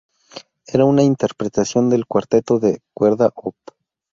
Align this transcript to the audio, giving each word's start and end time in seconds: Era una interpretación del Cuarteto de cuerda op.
Era 0.65 0.85
una 0.85 1.03
interpretación 1.03 1.91
del 1.91 2.07
Cuarteto 2.07 2.57
de 2.57 2.79
cuerda 2.91 3.29
op. 3.35 3.53